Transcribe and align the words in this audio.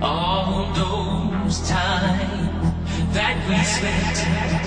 All 0.00 0.72
those 0.74 1.68
times 1.68 2.72
that 3.14 3.36
we 3.48 3.56
spent. 3.64 4.65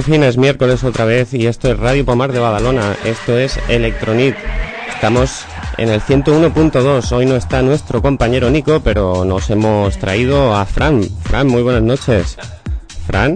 Por 0.00 0.06
fin 0.06 0.22
es 0.22 0.38
miércoles 0.38 0.82
otra 0.82 1.04
vez 1.04 1.34
y 1.34 1.46
esto 1.46 1.70
es 1.70 1.78
Radio 1.78 2.06
Pomar 2.06 2.32
de 2.32 2.38
Badalona, 2.38 2.96
esto 3.04 3.36
es 3.36 3.60
Electronit. 3.68 4.34
Estamos 4.94 5.44
en 5.76 5.90
el 5.90 6.00
101.2, 6.00 7.12
hoy 7.12 7.26
no 7.26 7.36
está 7.36 7.60
nuestro 7.60 8.00
compañero 8.00 8.48
Nico, 8.48 8.80
pero 8.80 9.26
nos 9.26 9.50
hemos 9.50 9.98
traído 9.98 10.56
a 10.56 10.64
Fran. 10.64 11.02
Fran, 11.24 11.48
muy 11.48 11.60
buenas 11.60 11.82
noches. 11.82 12.38
Fran. 13.06 13.34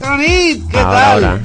Electronit, 0.00 0.66
¿qué 0.68 0.78
tal? 0.78 1.40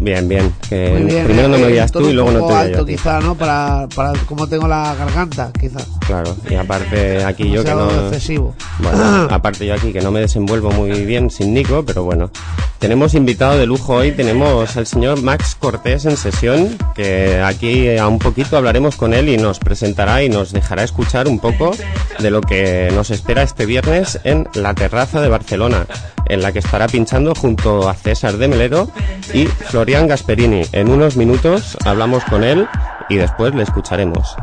Bien, 0.00 0.28
bien. 0.28 0.52
primero 0.68 1.48
no 1.48 1.56
me 1.56 1.64
oías 1.64 1.90
tú 1.90 2.10
y 2.10 2.12
luego 2.12 2.30
no 2.30 2.46
te 2.46 2.52
alto 2.52 2.84
quizá, 2.84 3.20
¿no? 3.20 3.36
Para, 3.36 3.88
para 3.96 4.12
cómo 4.26 4.46
tengo 4.46 4.68
la 4.68 4.94
garganta, 4.96 5.50
quizá. 5.58 5.78
Claro, 6.06 6.36
y 6.50 6.54
aparte 6.54 7.24
aquí 7.24 7.50
yo 7.50 7.64
que 7.64 7.74
no... 7.74 7.90
excesivo. 7.90 8.54
Bueno, 8.78 9.28
aparte 9.30 9.66
yo 9.66 9.74
aquí 9.74 9.92
que 9.92 10.00
no 10.00 10.10
me 10.10 10.20
desenvuelvo 10.20 10.70
muy 10.70 10.90
bien 11.04 11.30
sin 11.30 11.54
Nico, 11.54 11.84
pero 11.84 12.04
bueno. 12.04 12.30
Tenemos 12.78 13.14
invitado 13.14 13.56
de 13.56 13.64
lujo 13.64 13.94
hoy, 13.94 14.12
tenemos 14.12 14.76
al 14.76 14.86
señor 14.86 15.22
Max 15.22 15.56
Cortés 15.58 16.04
en 16.04 16.18
sesión, 16.18 16.76
que 16.94 17.40
aquí 17.40 17.96
a 17.96 18.06
un 18.08 18.18
poquito 18.18 18.58
hablaremos 18.58 18.96
con 18.96 19.14
él 19.14 19.30
y 19.30 19.38
nos 19.38 19.58
presentará 19.58 20.22
y 20.22 20.28
nos 20.28 20.52
dejará 20.52 20.84
escuchar 20.84 21.26
un 21.26 21.38
poco 21.38 21.70
de 22.18 22.30
lo 22.30 22.42
que 22.42 22.90
nos 22.94 23.10
espera 23.10 23.42
este 23.42 23.64
viernes 23.64 24.20
en 24.24 24.46
la 24.52 24.74
terraza 24.74 25.22
de 25.22 25.30
Barcelona, 25.30 25.86
en 26.26 26.42
la 26.42 26.52
que 26.52 26.58
estará 26.58 26.86
pinchando 26.86 27.34
junto 27.34 27.88
a 27.88 27.94
César 27.94 28.36
de 28.36 28.48
Melero 28.48 28.90
y 29.32 29.46
Florian 29.46 30.06
Gasperini. 30.06 30.62
En 30.72 30.90
unos 30.90 31.16
minutos 31.16 31.78
hablamos 31.86 32.22
con 32.24 32.44
él 32.44 32.68
y 33.08 33.16
después 33.16 33.54
le 33.54 33.62
escucharemos. 33.62 34.36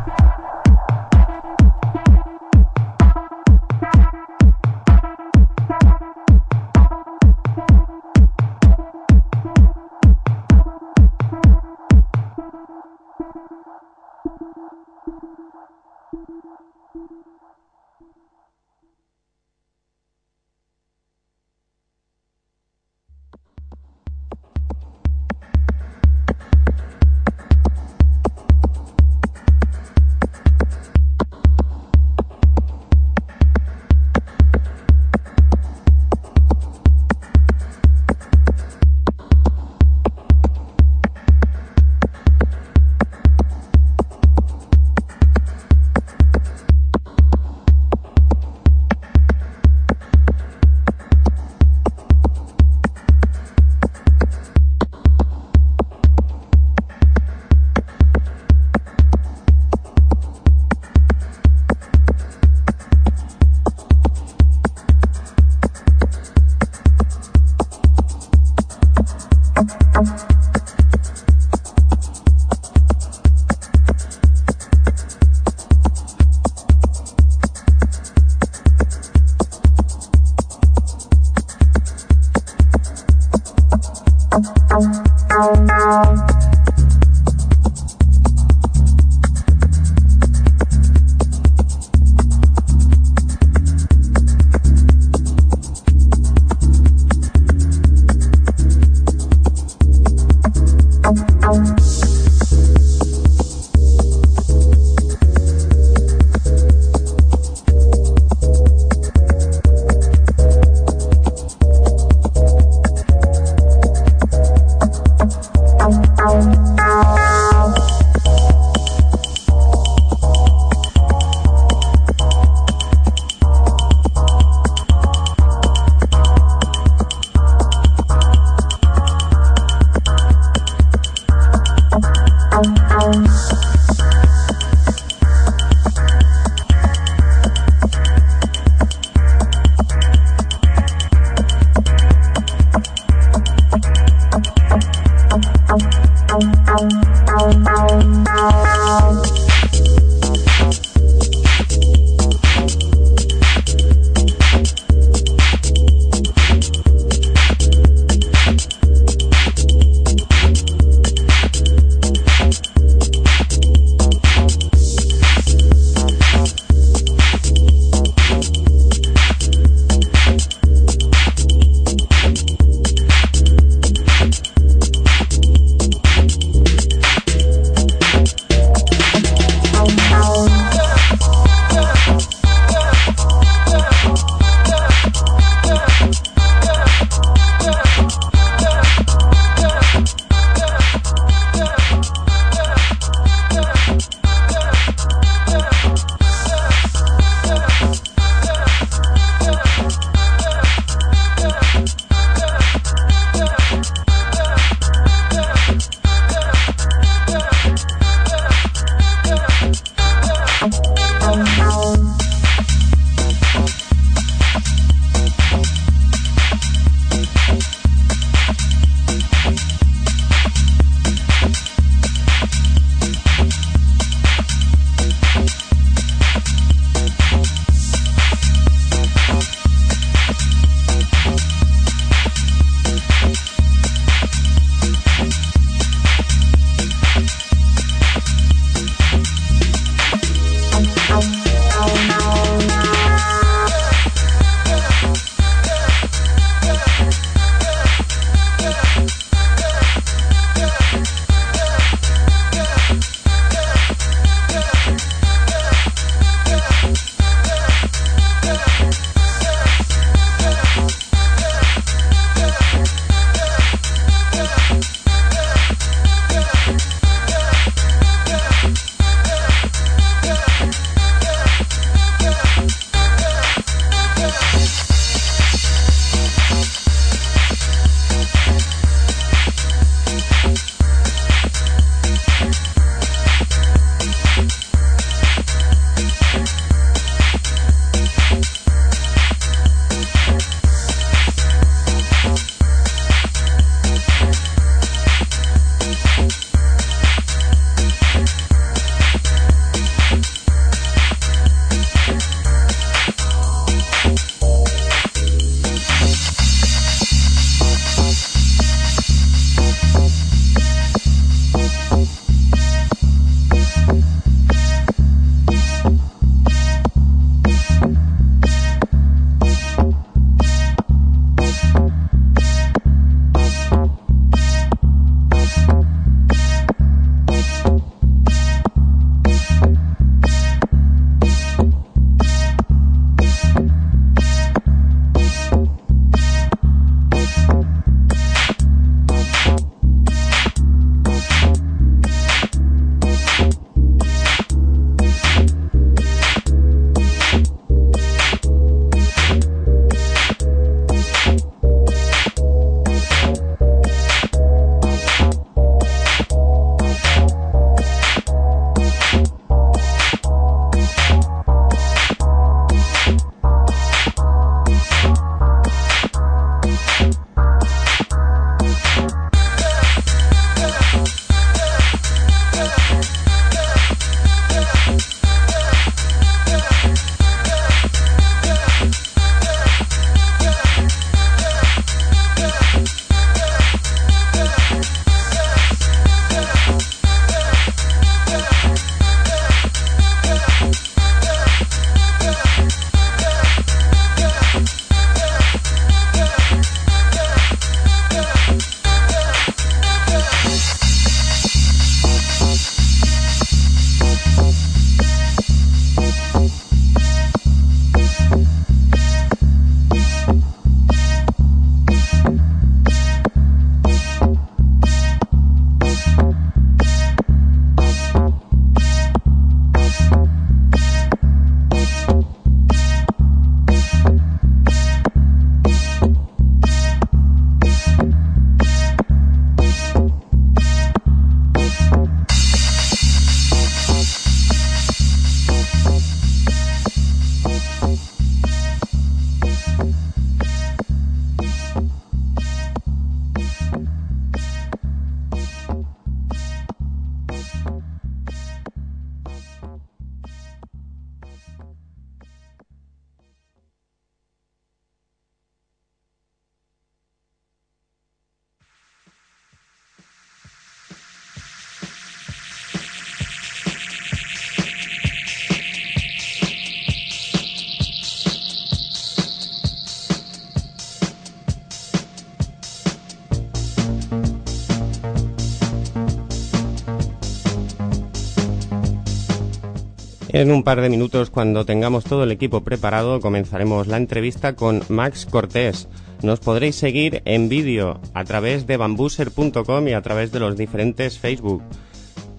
En 480.42 480.52
un 480.52 480.64
par 480.64 480.82
de 480.82 480.90
minutos, 480.90 481.30
cuando 481.30 481.66
tengamos 481.66 482.04
todo 482.04 482.24
el 482.24 482.32
equipo 482.32 482.62
preparado, 482.62 483.20
comenzaremos 483.20 483.86
la 483.86 483.98
entrevista 483.98 484.56
con 484.56 484.82
Max 484.90 485.28
Cortés. 485.28 485.88
Nos 486.24 486.40
podréis 486.40 486.78
seguir 486.78 487.22
en 487.26 487.48
vídeo 487.48 488.02
a 488.16 488.24
través 488.24 488.66
de 488.66 488.76
bambuser.com 488.76 489.88
y 489.88 489.94
a 489.94 490.02
través 490.02 490.32
de 490.32 490.40
los 490.40 490.58
diferentes 490.58 491.20
Facebook. 491.20 491.62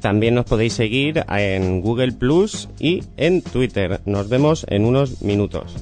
También 0.01 0.35
nos 0.35 0.47
podéis 0.47 0.73
seguir 0.73 1.25
en 1.29 1.81
Google 1.81 2.11
Plus 2.11 2.69
y 2.81 3.05
en 3.17 3.41
Twitter. 3.41 4.01
Nos 4.05 4.29
vemos 4.29 4.67
en 4.69 4.85
unos 4.85 5.23
minutos. 5.23 5.77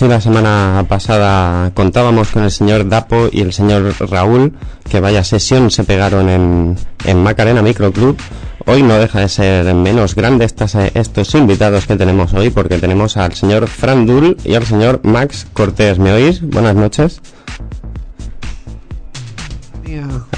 Si 0.00 0.08
la 0.08 0.18
semana 0.18 0.82
pasada 0.88 1.72
contábamos 1.74 2.30
con 2.30 2.44
el 2.44 2.50
señor 2.50 2.88
Dapo 2.88 3.28
y 3.30 3.42
el 3.42 3.52
señor 3.52 3.94
Raúl, 4.10 4.54
que 4.88 4.98
vaya 4.98 5.22
sesión 5.22 5.70
se 5.70 5.84
pegaron 5.84 6.30
en, 6.30 6.78
en 7.04 7.22
Macarena 7.22 7.60
Microclub, 7.60 8.16
hoy 8.64 8.82
no 8.82 8.94
deja 8.94 9.20
de 9.20 9.28
ser 9.28 9.74
menos 9.74 10.14
grande 10.14 10.46
estas, 10.46 10.74
estos 10.74 11.34
invitados 11.34 11.86
que 11.86 11.96
tenemos 11.96 12.32
hoy, 12.32 12.48
porque 12.48 12.78
tenemos 12.78 13.18
al 13.18 13.34
señor 13.34 13.68
Fran 13.68 14.06
Dull 14.06 14.38
y 14.42 14.54
al 14.54 14.64
señor 14.64 15.00
Max 15.02 15.46
Cortés. 15.52 15.98
¿Me 15.98 16.14
oís? 16.14 16.40
Buenas 16.40 16.76
noches. 16.76 17.20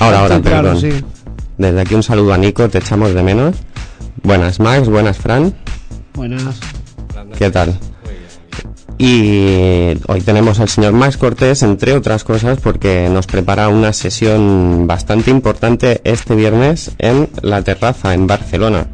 Ahora, 0.00 0.22
ahora, 0.22 0.36
Sí, 0.38 0.42
claro, 0.42 0.72
perdón. 0.72 0.80
sí. 0.80 1.04
Desde 1.58 1.80
aquí 1.82 1.94
un 1.94 2.02
saludo 2.02 2.32
a 2.32 2.36
Nico, 2.36 2.68
te 2.68 2.78
echamos 2.78 3.14
de 3.14 3.22
menos. 3.22 3.54
Buenas 4.24 4.58
Max, 4.58 4.88
buenas 4.88 5.18
Fran, 5.18 5.54
Buenas. 6.14 6.58
¿qué 7.38 7.48
tal? 7.48 7.78
Y 8.98 9.98
hoy 10.06 10.20
tenemos 10.24 10.60
al 10.60 10.68
señor 10.68 10.92
Max 10.92 11.16
Cortés, 11.16 11.62
entre 11.62 11.94
otras 11.94 12.24
cosas, 12.24 12.60
porque 12.60 13.08
nos 13.10 13.26
prepara 13.26 13.68
una 13.68 13.92
sesión 13.92 14.86
bastante 14.86 15.30
importante 15.30 16.00
este 16.04 16.34
viernes 16.34 16.92
en 16.98 17.28
la 17.42 17.62
terraza 17.62 18.14
en 18.14 18.26
Barcelona. 18.26 18.86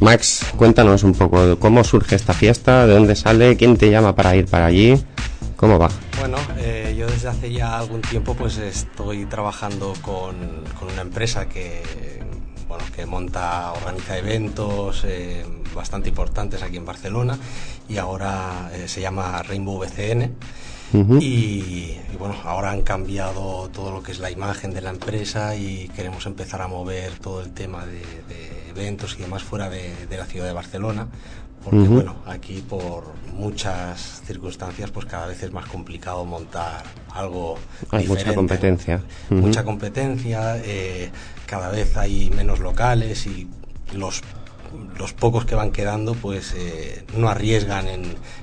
Max, 0.00 0.46
cuéntanos 0.56 1.02
un 1.02 1.14
poco 1.14 1.58
cómo 1.58 1.82
surge 1.82 2.14
esta 2.14 2.32
fiesta, 2.32 2.86
de 2.86 2.94
dónde 2.94 3.16
sale, 3.16 3.56
quién 3.56 3.76
te 3.76 3.90
llama 3.90 4.14
para 4.14 4.36
ir 4.36 4.46
para 4.46 4.66
allí, 4.66 4.94
cómo 5.56 5.78
va. 5.78 5.88
Bueno, 6.20 6.36
eh, 6.58 6.94
yo 6.96 7.06
desde 7.06 7.28
hace 7.28 7.52
ya 7.52 7.78
algún 7.78 8.02
tiempo 8.02 8.34
pues 8.34 8.58
estoy 8.58 9.24
trabajando 9.26 9.94
con, 10.02 10.36
con 10.78 10.92
una 10.92 11.02
empresa 11.02 11.48
que, 11.48 11.82
bueno, 12.68 12.84
que 12.94 13.06
monta, 13.06 13.72
organiza 13.72 14.18
eventos 14.18 15.04
eh, 15.04 15.44
bastante 15.74 16.10
importantes 16.10 16.62
aquí 16.62 16.76
en 16.76 16.84
Barcelona 16.84 17.38
y 17.88 17.96
ahora 17.96 18.70
eh, 18.74 18.86
se 18.88 19.00
llama 19.00 19.42
Rainbow 19.42 19.78
BCN. 19.78 20.36
Y, 21.20 21.98
y 22.12 22.16
bueno, 22.18 22.34
ahora 22.44 22.70
han 22.70 22.80
cambiado 22.80 23.68
todo 23.68 23.90
lo 23.90 24.02
que 24.02 24.12
es 24.12 24.20
la 24.20 24.30
imagen 24.30 24.72
de 24.72 24.80
la 24.80 24.88
empresa 24.88 25.54
y 25.54 25.88
queremos 25.88 26.24
empezar 26.24 26.62
a 26.62 26.68
mover 26.68 27.18
todo 27.18 27.42
el 27.42 27.52
tema 27.52 27.84
de, 27.84 28.00
de 28.26 28.70
eventos 28.70 29.14
y 29.18 29.22
demás 29.22 29.42
fuera 29.42 29.68
de, 29.68 30.06
de 30.06 30.16
la 30.16 30.24
ciudad 30.24 30.46
de 30.46 30.54
Barcelona. 30.54 31.08
Porque 31.62 31.80
bueno, 31.80 32.16
aquí 32.24 32.62
por 32.66 33.12
muchas 33.34 34.22
circunstancias 34.24 34.90
pues 34.90 35.04
cada 35.04 35.26
vez 35.26 35.42
es 35.42 35.52
más 35.52 35.66
complicado 35.66 36.24
montar 36.24 36.84
algo 37.12 37.58
Hay 37.90 38.06
mucha 38.06 38.18
diferente. 38.30 38.34
competencia. 38.34 39.02
Mucha 39.30 39.64
competencia, 39.64 40.56
eh, 40.64 41.10
cada 41.46 41.70
vez 41.70 41.96
hay 41.96 42.30
menos 42.30 42.58
locales 42.60 43.26
y 43.26 43.48
los 43.94 44.22
los 44.98 45.14
pocos 45.14 45.46
que 45.46 45.54
van 45.54 45.70
quedando 45.72 46.12
pues 46.14 46.52
eh, 46.54 47.02
no 47.16 47.30
arriesgan 47.30 47.88
en, 47.88 48.02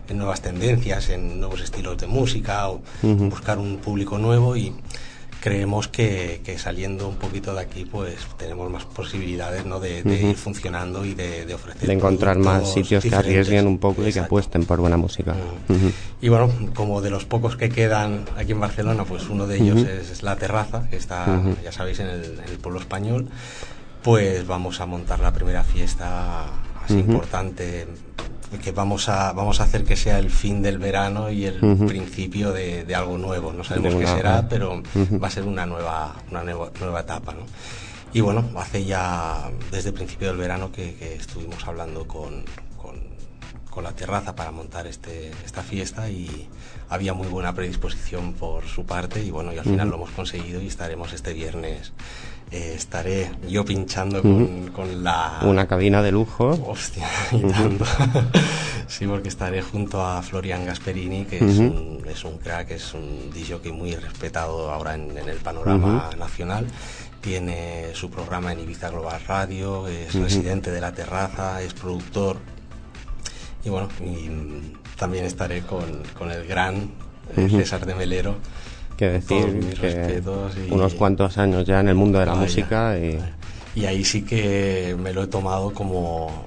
en 0.09 0.17
nuevas 0.17 0.41
tendencias, 0.41 1.09
en 1.09 1.39
nuevos 1.39 1.61
estilos 1.61 1.97
de 1.99 2.07
música 2.07 2.67
o 2.69 2.81
buscar 3.03 3.59
un 3.59 3.77
público 3.77 4.17
nuevo 4.17 4.57
y 4.57 4.73
creemos 5.45 5.87
que, 5.87 6.41
que 6.43 6.57
saliendo 6.57 7.07
un 7.07 7.17
poquito 7.17 7.53
de 7.53 7.61
aquí 7.61 7.85
pues 7.85 8.15
tenemos 8.35 8.67
más 8.71 8.83
posibilidades 8.85 9.63
¿no? 9.63 9.79
de, 9.79 9.99
ir 9.99 10.35
funcionando 10.35 11.05
y 11.05 11.13
de, 11.13 11.45
de 11.45 11.53
ofrecer 11.53 11.87
De 11.87 11.93
encontrar 11.93 12.39
más 12.39 12.73
sitios 12.73 13.03
que 13.03 13.13
arriesguen 13.13 13.67
un 13.67 13.77
poco 13.77 14.07
y 14.07 14.11
que 14.11 14.21
apuesten 14.21 14.65
por 14.65 14.79
buena 14.79 14.97
música. 14.97 15.35
Y 16.19 16.29
bueno, 16.29 16.51
como 16.73 16.99
de 16.99 17.11
los 17.11 17.25
pocos 17.25 17.57
que 17.57 17.69
quedan 17.69 18.25
aquí 18.35 18.53
en 18.53 18.59
Barcelona, 18.59 19.03
pues 19.05 19.29
uno 19.29 19.45
de 19.45 19.57
ellos 19.57 19.83
es, 19.83 20.09
es 20.09 20.23
La 20.23 20.35
Terraza, 20.35 20.89
que 20.89 20.95
está, 20.95 21.39
ya 21.63 21.71
sabéis, 21.71 21.99
en 21.99 22.07
el, 22.07 22.39
en 22.39 22.49
el 22.49 22.57
pueblo 22.57 22.79
español, 22.79 23.29
pues 24.01 24.47
vamos 24.47 24.81
a 24.81 24.87
montar 24.87 25.19
la 25.19 25.31
primera 25.31 25.63
fiesta 25.63 26.45
así 26.83 26.95
importante 26.95 27.85
que 28.59 28.71
vamos 28.71 29.09
a 29.09 29.31
vamos 29.33 29.59
a 29.59 29.63
hacer 29.63 29.83
que 29.83 29.95
sea 29.95 30.19
el 30.19 30.29
fin 30.31 30.61
del 30.61 30.77
verano 30.77 31.29
y 31.31 31.45
el 31.45 31.63
Ujú. 31.63 31.85
principio 31.87 32.51
de, 32.51 32.83
de 32.85 32.95
algo 32.95 33.17
nuevo. 33.17 33.53
No 33.53 33.63
sabemos 33.63 33.93
De 33.93 33.99
qué 33.99 34.07
será, 34.07 34.47
pero 34.49 34.81
va 35.21 35.27
a 35.27 35.31
ser 35.31 35.43
una 35.43 35.65
nueva 35.65 36.15
una 36.31 36.43
nueva, 36.43 36.71
nueva 36.79 36.99
etapa, 37.01 37.33
¿no? 37.33 37.41
Y 38.13 38.21
bueno, 38.21 38.45
hace 38.57 38.85
ya 38.85 39.49
desde 39.71 39.89
el 39.89 39.95
principio 39.95 40.29
del 40.29 40.37
verano 40.37 40.71
que, 40.71 40.95
que 40.95 41.15
estuvimos 41.15 41.67
hablando 41.67 42.07
con, 42.07 42.45
con, 42.81 42.95
con 43.69 43.83
la 43.83 43.91
terraza 43.91 44.35
para 44.35 44.51
montar 44.51 44.87
este, 44.87 45.31
esta 45.45 45.61
fiesta 45.63 46.09
y 46.09 46.47
había 46.87 47.13
muy 47.13 47.27
buena 47.27 47.53
predisposición 47.53 48.33
por 48.33 48.65
su 48.67 48.85
parte 48.85 49.21
y 49.21 49.31
bueno, 49.31 49.51
y 49.51 49.57
al 49.57 49.63
final 49.65 49.87
Ujú. 49.87 49.97
lo 49.97 50.03
hemos 50.03 50.11
conseguido 50.11 50.61
y 50.61 50.67
estaremos 50.67 51.11
este 51.11 51.33
viernes. 51.33 51.91
Eh, 52.51 52.73
estaré 52.75 53.31
yo 53.47 53.65
pinchando 53.65 54.21
con, 54.21 54.67
con 54.69 55.03
la... 55.03 55.39
Una 55.43 55.67
cabina 55.67 56.01
de 56.01 56.11
lujo. 56.11 56.49
Hostia, 56.67 57.07
y 57.31 57.41
tanto. 57.41 57.85
sí, 58.87 59.07
porque 59.07 59.29
estaré 59.29 59.61
junto 59.61 60.05
a 60.05 60.21
Florian 60.21 60.65
Gasperini, 60.65 61.25
que 61.25 61.37
es, 61.37 61.57
un, 61.59 62.01
es 62.07 62.23
un 62.23 62.37
crack, 62.37 62.71
es 62.71 62.93
un 62.93 63.31
DJ 63.33 63.71
muy 63.71 63.95
respetado 63.95 64.71
ahora 64.71 64.95
en, 64.95 65.17
en 65.17 65.29
el 65.29 65.37
panorama 65.37 66.09
nacional. 66.17 66.67
Tiene 67.21 67.87
su 67.93 68.11
programa 68.11 68.51
en 68.51 68.59
Ibiza 68.59 68.89
Global 68.91 69.19
Radio, 69.27 69.87
es 69.87 70.13
residente 70.13 70.69
de 70.69 70.79
la 70.79 70.93
terraza, 70.93 71.61
es 71.63 71.73
productor. 71.73 72.37
Y 73.63 73.69
bueno, 73.69 73.89
y, 73.99 74.75
también 74.95 75.25
estaré 75.25 75.61
con, 75.61 76.03
con 76.17 76.31
el 76.31 76.45
gran 76.47 76.91
eh. 77.35 77.49
César 77.49 77.85
de 77.85 77.95
Melero. 77.95 78.35
Que 78.95 79.09
decir 79.09 79.75
que 79.79 80.21
y- 80.67 80.71
unos 80.71 80.93
cuantos 80.95 81.37
años 81.37 81.65
ya 81.65 81.79
en 81.79 81.89
el 81.89 81.95
mundo 81.95 82.19
de 82.19 82.25
la 82.25 82.33
Vaya. 82.33 82.43
música 82.43 82.97
y 82.97 83.19
Y 83.79 83.85
ahí 83.85 84.05
sí 84.05 84.21
que 84.23 84.95
me 84.97 85.11
lo 85.13 85.23
he 85.23 85.27
tomado 85.27 85.73
como 85.73 86.45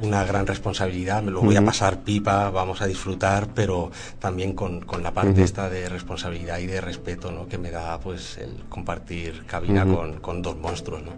una 0.00 0.22
gran 0.24 0.46
responsabilidad, 0.46 1.24
me 1.24 1.32
lo 1.32 1.40
voy 1.40 1.56
a 1.56 1.58
Ujú. 1.58 1.66
pasar 1.66 1.98
pipa, 2.04 2.50
vamos 2.50 2.80
a 2.82 2.86
disfrutar, 2.86 3.48
pero 3.52 3.90
también 4.20 4.52
con, 4.52 4.80
con 4.82 5.02
la 5.02 5.12
parte 5.12 5.32
Ujú. 5.32 5.42
esta 5.42 5.68
de 5.68 5.88
responsabilidad 5.88 6.58
y 6.60 6.66
de 6.66 6.80
respeto 6.80 7.32
¿no? 7.32 7.48
que 7.48 7.58
me 7.58 7.72
da 7.72 7.98
pues 7.98 8.38
el 8.38 8.62
compartir 8.68 9.44
cabina 9.46 9.84
Ujú. 9.84 9.96
con, 9.96 10.20
con 10.20 10.40
dos 10.42 10.56
monstruos. 10.56 11.02
¿no? 11.02 11.10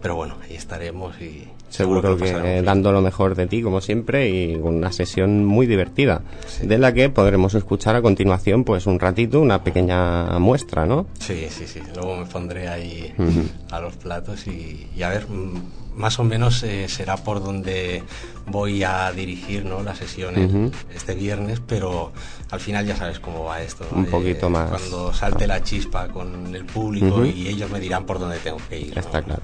Pero 0.00 0.14
bueno, 0.14 0.36
ahí 0.44 0.54
estaremos 0.54 1.20
y 1.20 1.48
seguro 1.70 2.16
que 2.16 2.20
pasaremos 2.20 2.42
bien. 2.52 2.64
dando 2.64 2.92
lo 2.92 3.00
mejor 3.00 3.34
de 3.34 3.46
ti 3.46 3.62
como 3.62 3.80
siempre 3.80 4.28
y 4.28 4.54
una 4.56 4.92
sesión 4.92 5.44
muy 5.44 5.66
divertida 5.66 6.22
Sí. 6.46 6.66
de 6.66 6.78
la 6.78 6.92
que 6.92 7.08
podremos 7.10 7.54
escuchar 7.54 7.96
a 7.96 8.02
continuación 8.02 8.64
pues 8.64 8.86
un 8.86 8.98
ratito 9.00 9.40
una 9.40 9.62
pequeña 9.64 10.38
muestra 10.38 10.84
no 10.86 11.06
Sí, 11.18 11.46
sí, 11.48 11.66
sí. 11.66 11.80
Luego 11.94 12.16
me 12.16 12.26
pondré 12.26 12.68
ahí 12.68 13.14
a 13.70 13.80
los 13.80 13.96
platos 13.96 14.46
y, 14.46 14.86
y 14.96 15.02
a 15.02 15.08
ver, 15.10 15.26
mm, 15.28 15.62
más 15.96 16.18
o 16.18 16.24
menos 16.24 16.62
eh, 16.62 16.88
será 16.88 17.16
por 17.16 17.42
donde 17.42 18.02
voy 18.46 18.82
a 18.84 19.10
dirigir 19.12 19.64
¿no? 19.64 19.82
las 19.82 19.98
sesiones 19.98 20.48
Ujú. 20.50 20.70
este 20.94 21.14
viernes, 21.14 21.60
pero 21.66 22.12
al 22.50 22.60
final 22.60 22.86
ya 22.86 22.96
sabes 22.96 23.20
cómo 23.20 23.44
va 23.44 23.60
esto. 23.62 23.84
¿no? 23.92 23.98
Un 23.98 24.06
poquito 24.06 24.48
más. 24.50 24.70
Cuando 24.70 25.12
salte 25.12 25.46
la 25.46 25.62
chispa 25.62 26.08
con 26.08 26.54
el 26.54 26.64
público 26.64 27.06
Ujú. 27.16 27.24
y 27.26 27.48
ellos 27.48 27.70
me 27.70 27.78
dirán 27.80 28.06
por 28.06 28.18
dónde 28.18 28.38
tengo 28.38 28.58
que 28.68 28.78
ir. 28.80 28.94
¿no? 28.94 29.00
está 29.00 29.22
claro 29.22 29.42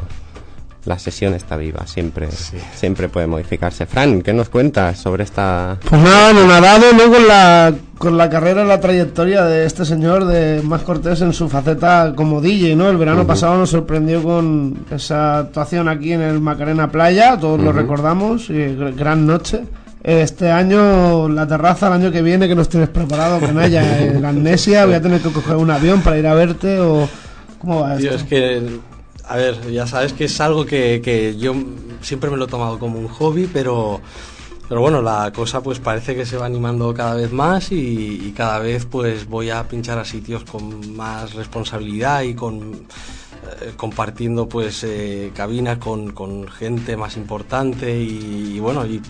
la 0.86 0.98
sesión 0.98 1.34
está 1.34 1.56
viva 1.56 1.86
siempre 1.86 2.30
Sí. 2.30 2.56
siempre 2.74 3.08
puede 3.08 3.26
modificarse 3.26 3.86
Fran 3.86 4.22
qué 4.22 4.32
nos 4.32 4.48
cuentas 4.48 4.98
sobre 4.98 5.24
esta 5.24 5.76
Pues 5.88 6.00
nada, 6.00 6.30
anonadado 6.30 6.92
¿no? 6.92 7.12
con, 7.12 7.26
la, 7.28 7.74
con 7.98 8.16
la 8.16 8.30
carrera 8.30 8.64
y 8.64 8.68
la 8.68 8.80
trayectoria 8.80 9.44
de 9.44 9.66
este 9.66 9.84
señor, 9.84 10.24
de 10.26 10.62
Más 10.62 10.82
Cortés, 10.82 11.20
en 11.22 11.32
su 11.32 11.48
faceta 11.48 12.12
como 12.16 12.40
DJ, 12.40 12.76
¿no? 12.76 12.88
El 12.88 12.96
verano 12.98 13.26
pasado 13.26 13.56
nos 13.58 13.70
sorprendió 13.70 14.22
con 14.22 14.78
esa 14.90 15.38
actuación 15.38 15.88
aquí 15.88 16.12
en 16.12 16.22
el 16.22 16.40
Macarena 16.40 16.90
Playa, 16.90 17.36
todos 17.38 17.60
lo 17.60 17.70
Ujú. 17.70 17.78
recordamos, 17.78 18.48
y 18.50 18.54
gr- 18.54 18.94
gran 18.94 19.26
noche. 19.26 19.64
Este 20.04 20.52
año, 20.52 21.28
la 21.28 21.48
terraza, 21.48 21.88
el 21.88 21.94
año 21.94 22.12
que 22.12 22.22
viene, 22.22 22.46
que 22.46 22.54
nos 22.54 22.68
tienes 22.68 22.88
preparado, 22.90 23.40
Canalla, 23.40 23.98
en 24.06 24.22
la 24.22 24.28
amnesia, 24.28 24.84
voy 24.86 24.94
a 24.94 25.02
tener 25.02 25.20
que 25.20 25.30
coger 25.32 25.56
un 25.56 25.70
avión 25.70 26.00
para 26.02 26.16
ir 26.18 26.26
a 26.28 26.34
verte, 26.34 26.78
o... 26.78 27.08
¿Cómo 27.58 27.80
va 27.80 27.96
Tío, 27.96 28.10
esto? 28.10 28.22
es 28.22 28.28
que, 28.28 28.62
a 29.28 29.36
ver, 29.36 29.70
ya 29.72 29.86
sabes 29.86 30.12
que 30.12 30.24
es 30.24 30.40
algo 30.40 30.64
que, 30.64 31.00
que 31.02 31.36
yo 31.36 31.54
siempre 32.00 32.30
me 32.30 32.36
lo 32.36 32.44
he 32.44 32.48
tomado 32.48 32.78
como 32.78 32.98
un 32.98 33.08
hobby, 33.08 33.48
pero, 33.52 34.00
pero 34.68 34.80
bueno, 34.80 35.02
la 35.02 35.32
cosa 35.32 35.62
pues 35.62 35.80
parece 35.80 36.14
que 36.14 36.24
se 36.24 36.36
va 36.36 36.46
animando 36.46 36.94
cada 36.94 37.14
vez 37.14 37.32
más 37.32 37.72
y, 37.72 38.32
cada 38.36 38.58
vez 38.60 38.86
pues 38.86 39.26
voy 39.28 39.50
a 39.50 39.66
pinchar 39.66 39.98
a 39.98 40.04
sitios 40.04 40.44
con 40.44 40.94
más 40.96 41.34
responsabilidad 41.34 42.22
y 42.22 42.34
con 42.34 42.86
eh, 43.60 43.72
compartiendo 43.76 44.48
pues 44.48 44.84
eh, 44.84 45.32
cabinas 45.34 45.78
con, 45.78 46.12
con 46.12 46.46
gente 46.48 46.96
más 46.96 47.16
importante 47.16 48.00
y, 48.00 48.54
y 48.56 48.60
bueno, 48.60 48.86
y 48.86 49.00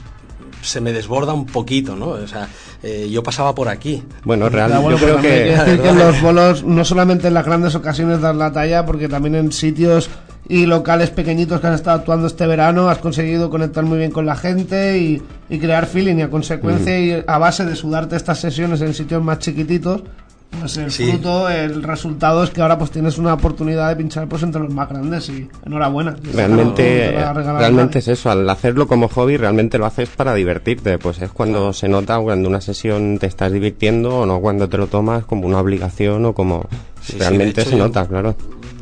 se 0.62 0.80
me 0.80 0.92
desborda 0.92 1.32
un 1.32 1.46
poquito, 1.46 1.96
¿no? 1.96 2.08
O 2.08 2.26
sea, 2.26 2.48
eh, 2.82 3.08
yo 3.10 3.22
pasaba 3.22 3.54
por 3.54 3.68
aquí. 3.68 4.02
bueno 4.24 4.48
realmente 4.48 4.82
bueno, 4.82 4.98
yo 4.98 5.04
creo 5.04 5.20
que 5.20 5.52
decir 5.52 5.80
que 5.80 5.92
los 5.92 6.20
bolos, 6.20 6.64
no 6.64 6.84
solamente 6.84 7.28
en 7.28 7.34
las 7.34 7.44
grandes 7.44 7.74
ocasiones 7.74 8.20
das 8.20 8.36
la 8.36 8.52
talla, 8.52 8.84
porque 8.84 9.08
también 9.08 9.34
en 9.34 9.52
sitios 9.52 10.10
y 10.48 10.66
locales 10.66 11.10
pequeñitos 11.10 11.60
que 11.60 11.66
has 11.66 11.74
estado 11.74 11.98
actuando 11.98 12.26
este 12.26 12.46
verano 12.46 12.88
has 12.88 12.98
conseguido 12.98 13.50
conectar 13.50 13.84
muy 13.84 13.98
bien 13.98 14.12
con 14.12 14.26
la 14.26 14.36
gente 14.36 14.98
y, 14.98 15.22
y 15.48 15.58
crear 15.58 15.86
feeling 15.86 16.16
y 16.16 16.22
a 16.22 16.30
consecuencia 16.30 16.98
y 17.00 17.24
a 17.26 17.38
base 17.38 17.64
de 17.64 17.74
sudarte 17.74 18.14
estas 18.14 18.40
sesiones 18.40 18.80
en 18.80 18.94
sitios 18.94 19.22
más 19.22 19.40
chiquititos 19.40 20.02
pues 20.50 20.76
el 20.78 20.90
Sí. 20.90 21.10
fruto, 21.10 21.48
el 21.50 21.82
resultado 21.82 22.42
es 22.42 22.50
que 22.50 22.62
ahora 22.62 22.78
pues 22.78 22.90
tienes 22.90 23.18
una 23.18 23.34
oportunidad 23.34 23.88
de 23.90 23.96
pinchar 23.96 24.26
pues 24.28 24.42
entre 24.42 24.62
los 24.62 24.72
más 24.72 24.88
grandes 24.88 25.28
y 25.28 25.48
enhorabuena. 25.66 26.16
Realmente 26.32 27.10
regalar 27.10 27.58
realmente 27.60 27.98
es 27.98 28.08
eso 28.08 28.30
al 28.30 28.48
hacerlo 28.48 28.86
como 28.86 29.08
hobby 29.08 29.36
realmente 29.36 29.76
lo 29.78 29.84
haces 29.86 30.08
para 30.08 30.34
divertirte 30.34 30.98
pues 30.98 31.20
es 31.20 31.30
cuando 31.30 31.72
se 31.72 31.88
nota 31.88 32.18
cuando 32.20 32.48
una 32.48 32.60
sesión 32.60 33.18
te 33.18 33.26
estás 33.26 33.52
divirtiendo 33.52 34.20
o 34.20 34.26
no 34.26 34.40
cuando 34.40 34.68
te 34.68 34.78
lo 34.78 34.86
tomas 34.86 35.24
como 35.24 35.46
una 35.46 35.58
obligación 35.60 36.24
o 36.24 36.32
como 36.32 36.66
Sí, 37.02 37.16
realmente 37.18 37.60
hecho, 37.60 37.70
se 37.70 37.76
yo- 37.76 37.84
nota 37.86 38.06
claro 38.06 38.34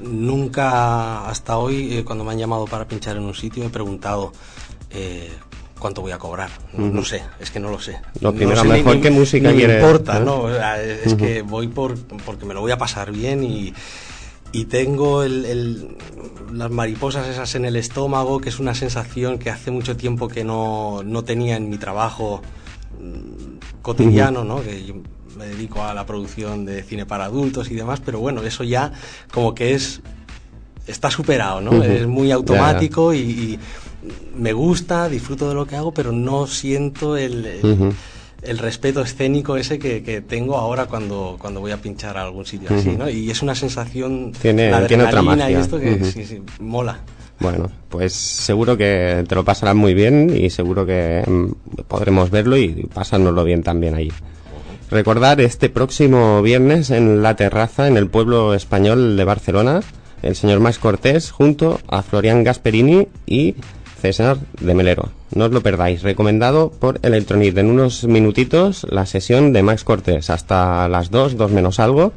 Nunca 0.03 1.27
hasta 1.29 1.57
hoy, 1.57 1.95
eh, 1.99 2.05
cuando 2.05 2.25
me 2.25 2.33
han 2.33 2.39
llamado 2.39 2.67
para 2.67 2.87
pinchar 2.87 3.17
en 3.17 3.25
un 3.25 3.35
sitio, 3.35 3.65
he 3.65 3.71
preguntado 3.71 4.33
eh, 4.91 5.29
cuánto 5.85 6.01
voy 6.01 6.13
a 6.13 6.19
cobrar. 6.19 6.49
No, 6.73 6.89
no 6.89 7.05
sé, 7.05 7.23
es 7.39 7.51
que 7.51 7.61
no 7.61 7.69
lo 7.69 7.79
sé. 7.79 8.01
Lo 8.23 8.33
No 8.33 8.37
primero, 8.39 8.63
sé, 8.63 8.69
mejor 8.69 9.03
qué 9.03 9.11
música 9.11 9.49
ni 9.49 9.53
me 9.53 9.59
quieres, 9.65 9.83
importa, 9.83 10.19
¿no? 10.19 10.25
¿no? 10.25 10.43
O 10.45 10.51
sea, 10.51 10.83
es 10.83 11.09
es 11.09 11.15
que 11.15 11.43
voy 11.43 11.69
por 11.69 11.99
porque 12.25 12.47
me 12.47 12.55
lo 12.55 12.63
voy 12.63 12.73
a 12.73 12.79
pasar 12.79 13.13
bien 13.13 13.45
y, 13.45 13.75
y 14.51 14.65
tengo 14.65 15.25
el, 15.25 15.99
las 16.55 16.71
mariposas 16.71 17.29
esas 17.29 17.55
en 17.55 17.67
el 17.67 17.77
estómago, 17.77 18.41
que 18.41 18.49
es 18.49 18.61
una 18.61 18.75
sensación 18.75 19.39
que 19.39 19.51
hace 19.51 19.71
mucho 19.71 19.95
tiempo 19.95 20.27
que 20.27 20.43
no, 20.43 21.03
no 21.05 21.23
tenía 21.23 21.59
en 21.59 21.69
mi 21.69 21.77
trabajo 21.77 22.41
mm, 22.99 23.83
cotidiano, 23.83 24.43
¿no? 24.43 24.63
Que 24.63 24.87
yo 24.87 24.95
me 25.37 25.45
dedico 25.49 25.83
a 25.83 25.93
la 25.93 26.07
producción 26.07 26.65
de 26.65 26.83
cine 26.83 27.05
para 27.05 27.27
adultos 27.27 27.71
y 27.71 27.75
demás, 27.75 28.01
pero 28.03 28.21
bueno, 28.21 28.43
eso 28.43 28.65
ya 28.65 28.91
como 29.31 29.55
que 29.55 29.75
es 29.75 30.01
está 30.87 31.11
superado, 31.11 31.61
¿no? 31.61 31.83
Es 31.83 32.07
muy 32.07 32.31
automático 32.31 33.13
y, 33.13 33.59
me 34.37 34.53
gusta, 34.53 35.09
disfruto 35.09 35.49
de 35.49 35.55
lo 35.55 35.67
que 35.67 35.77
hago, 35.77 35.93
pero 35.93 36.13
no 36.13 36.47
siento 36.47 37.17
el, 37.17 37.95
el, 38.43 38.59
respeto 38.59 39.03
escénico 39.03 39.57
ese 39.57 39.79
que, 39.79 40.23
tengo 40.27 40.57
ahora 40.57 40.87
cuando, 40.87 41.37
cuando 41.41 41.61
voy 41.61 41.73
a 41.73 41.79
pinchar 41.79 42.17
a 42.17 42.23
algún 42.23 42.47
sitio 42.47 42.69
así, 42.75 42.91
¿no? 42.91 43.09
Y 43.09 43.31
es 43.31 43.43
una 43.43 43.55
sensación, 43.55 44.33
tiene, 44.33 44.73
tiene 44.87 45.05
otra 45.05 45.23
magia. 45.23 45.51
y 45.51 45.55
esto 45.55 45.79
que 45.79 46.05
sí, 46.05 46.25
sí, 46.25 46.43
mola. 46.61 47.01
Bueno, 47.41 47.71
pues 47.89 48.13
seguro 48.13 48.77
que 48.77 49.25
te 49.29 49.35
lo 49.35 49.45
pasarás 49.45 49.75
muy 49.75 49.93
bien 49.93 50.35
y 50.35 50.51
seguro 50.51 50.87
que 50.87 51.23
mm, 51.27 51.83
podremos 51.89 52.31
verlo 52.31 52.57
y 52.57 52.89
pasárnoslo 52.93 53.45
bien 53.45 53.63
también 53.63 53.95
ahí. 53.95 54.13
Recordar 54.91 55.41
este 55.41 55.69
próximo 55.69 56.41
viernes 56.43 56.91
en 56.91 57.23
la 57.23 57.35
terraza 57.35 57.89
en 57.89 57.97
el 57.97 58.09
pueblo 58.09 58.55
español 58.55 59.17
de 59.17 59.25
Barcelona 59.25 59.81
el 60.25 60.37
señor 60.37 60.61
Max 60.61 60.79
Cortés 60.79 61.31
junto 61.31 61.81
a 61.87 62.03
Florian 62.03 62.45
Gasperini 62.45 63.09
y 63.27 63.55
César 64.05 64.37
de 64.61 64.75
Melero. 64.75 65.09
No 65.35 65.47
os 65.47 65.51
lo 65.51 65.63
perdáis. 65.63 66.03
Recomendado 66.03 66.69
por 66.69 67.01
Electronic. 67.01 67.57
En 67.57 67.71
unos 67.71 68.05
minutitos 68.05 68.85
la 68.91 69.07
sesión 69.07 69.55
de 69.55 69.63
Max 69.63 69.83
Cortés 69.83 70.29
hasta 70.29 70.87
las 70.89 71.11
2, 71.11 71.39
2 71.39 71.51
menos 71.51 71.81
algo, 71.81 72.13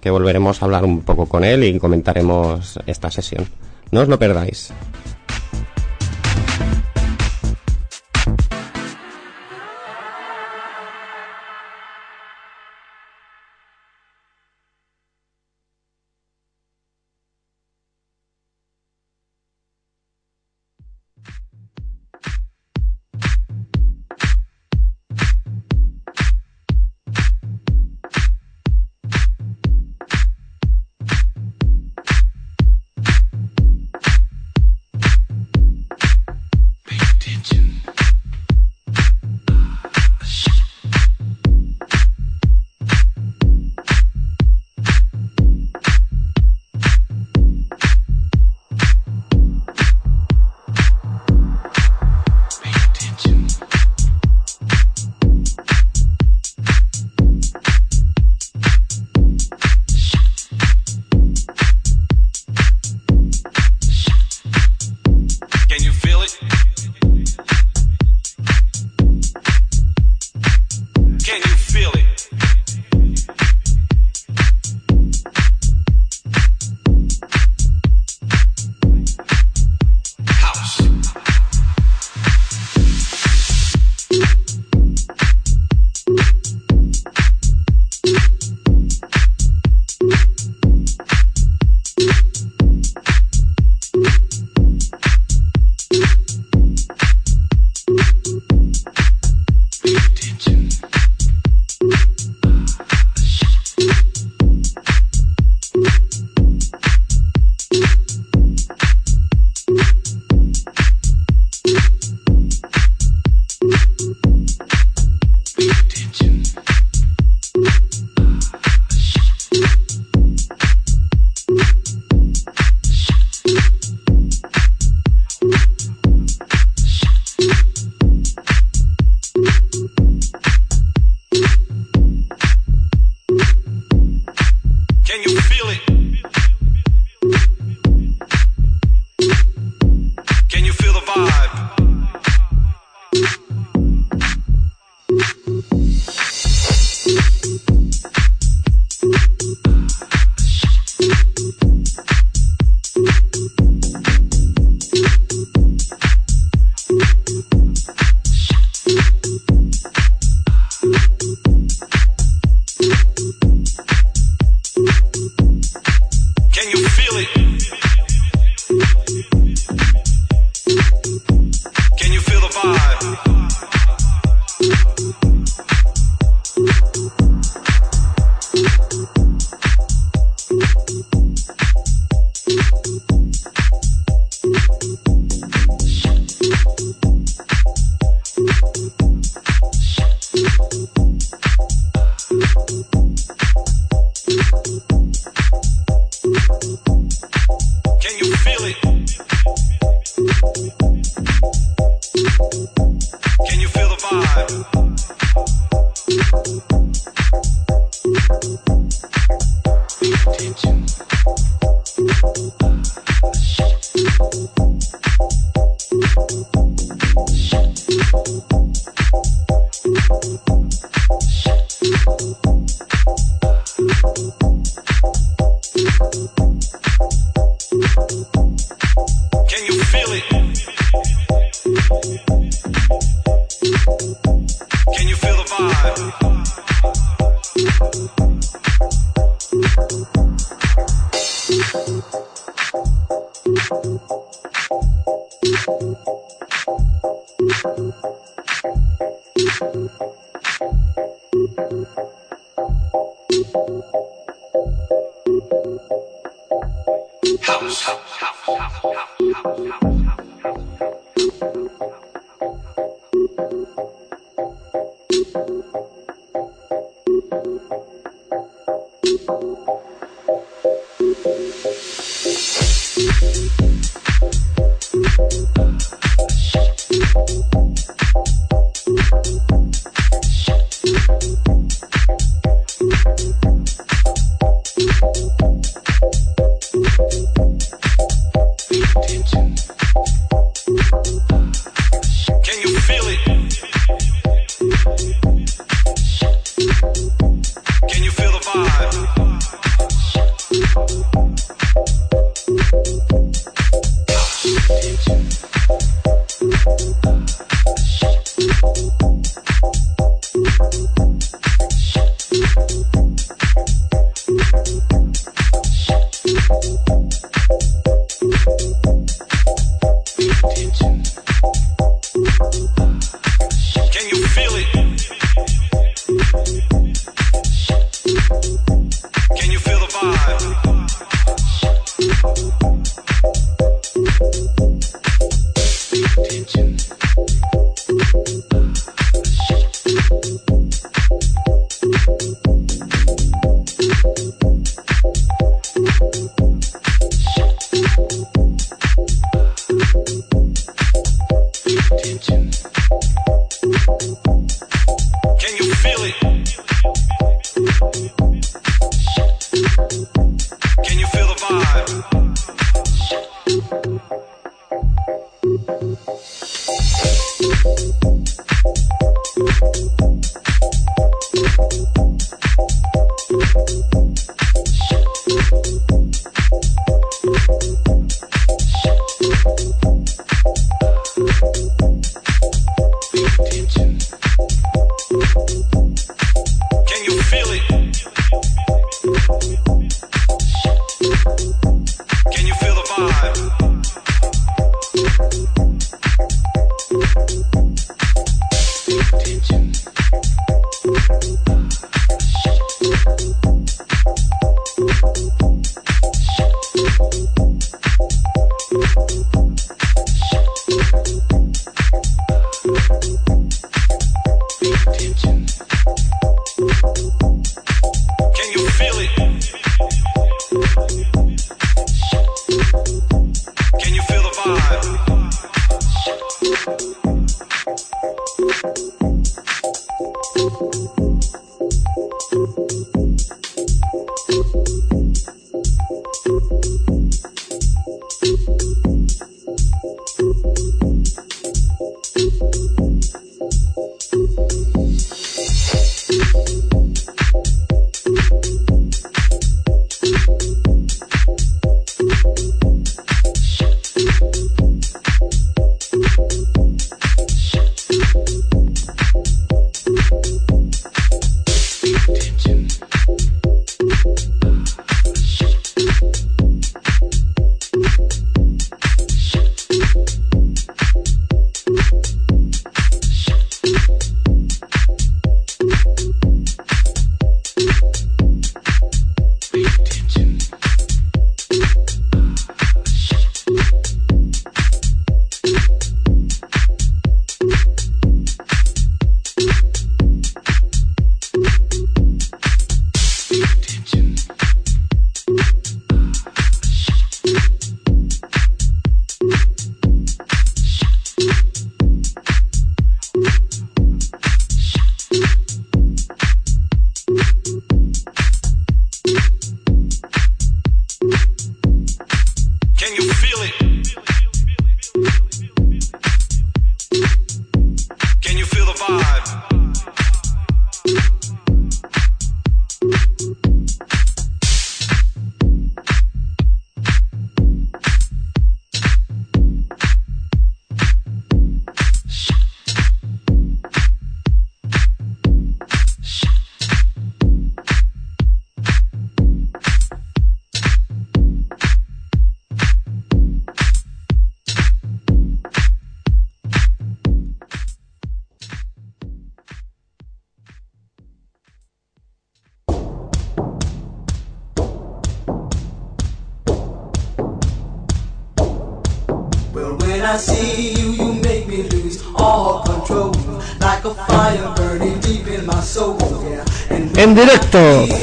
que 0.00 0.10
volveremos 0.10 0.62
a 0.62 0.66
hablar 0.66 0.84
un 0.84 1.02
poco 1.02 1.26
con 1.26 1.42
él 1.42 1.64
y 1.64 1.80
comentaremos 1.80 2.78
esta 2.86 3.10
sesión. 3.10 3.48
No 3.90 4.02
os 4.02 4.08
lo 4.08 4.20
perdáis. 4.20 4.72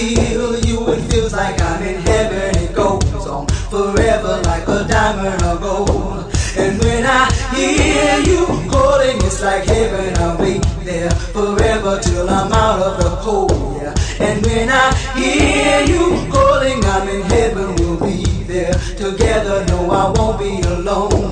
Feel 0.00 0.58
you, 0.64 0.88
it 0.94 1.02
feels 1.12 1.34
like 1.34 1.60
I'm 1.60 1.82
in 1.82 2.00
heaven. 2.00 2.56
It 2.64 2.74
goes 2.74 3.26
on 3.26 3.46
forever 3.68 4.40
like 4.46 4.66
a 4.66 4.88
diamond 4.88 5.42
of 5.42 5.60
gold. 5.60 6.34
And 6.56 6.82
when 6.82 7.04
I 7.04 7.30
hear 7.54 8.16
you 8.24 8.46
calling, 8.70 9.18
it's 9.18 9.42
like 9.42 9.64
heaven. 9.66 10.16
I'll 10.16 10.38
wait 10.38 10.62
there 10.84 11.10
forever 11.10 12.00
till 12.00 12.30
I'm 12.30 12.50
out 12.50 12.80
of 12.80 12.96
the 12.96 13.10
cold, 13.20 13.52
yeah. 13.76 13.94
And 14.20 14.46
when 14.46 14.70
I 14.70 14.94
hear 15.20 15.84
you 15.84 16.32
calling, 16.32 16.82
I'm 16.82 17.06
in 17.06 17.20
heaven. 17.20 17.76
We'll 17.76 18.00
be 18.00 18.24
there 18.44 18.72
together. 18.96 19.66
No, 19.66 19.90
I 19.90 20.10
won't 20.16 20.38
be 20.38 20.62
alone. 20.66 21.29